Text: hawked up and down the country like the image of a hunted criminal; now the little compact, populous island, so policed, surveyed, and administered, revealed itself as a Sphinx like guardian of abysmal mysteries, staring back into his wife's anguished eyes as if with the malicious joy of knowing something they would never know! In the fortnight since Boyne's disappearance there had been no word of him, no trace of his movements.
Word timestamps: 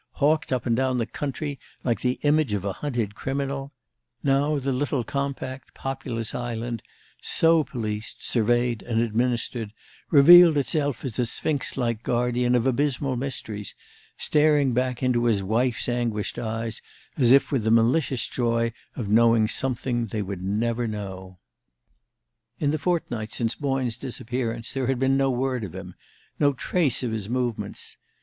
hawked 0.13 0.51
up 0.51 0.65
and 0.65 0.75
down 0.75 0.97
the 0.97 1.05
country 1.05 1.59
like 1.83 1.99
the 1.99 2.17
image 2.23 2.53
of 2.55 2.65
a 2.65 2.73
hunted 2.73 3.13
criminal; 3.13 3.71
now 4.23 4.57
the 4.57 4.71
little 4.71 5.03
compact, 5.03 5.75
populous 5.75 6.33
island, 6.33 6.81
so 7.21 7.63
policed, 7.63 8.25
surveyed, 8.27 8.81
and 8.81 8.99
administered, 8.99 9.71
revealed 10.09 10.57
itself 10.57 11.05
as 11.05 11.19
a 11.19 11.25
Sphinx 11.27 11.77
like 11.77 12.01
guardian 12.01 12.55
of 12.55 12.65
abysmal 12.65 13.15
mysteries, 13.15 13.75
staring 14.17 14.73
back 14.73 15.03
into 15.03 15.25
his 15.25 15.43
wife's 15.43 15.87
anguished 15.87 16.39
eyes 16.39 16.81
as 17.15 17.31
if 17.31 17.51
with 17.51 17.63
the 17.63 17.69
malicious 17.69 18.25
joy 18.27 18.73
of 18.95 19.07
knowing 19.07 19.47
something 19.47 20.07
they 20.07 20.23
would 20.23 20.41
never 20.41 20.87
know! 20.87 21.37
In 22.57 22.71
the 22.71 22.79
fortnight 22.79 23.33
since 23.35 23.53
Boyne's 23.53 23.97
disappearance 23.97 24.73
there 24.73 24.87
had 24.87 24.97
been 24.97 25.15
no 25.15 25.29
word 25.29 25.63
of 25.63 25.75
him, 25.75 25.93
no 26.39 26.53
trace 26.53 27.03
of 27.03 27.11
his 27.11 27.29
movements. 27.29 27.97